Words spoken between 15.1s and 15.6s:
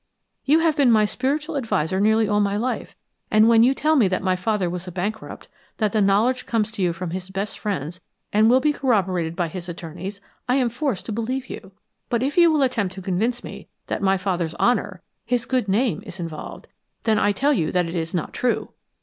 his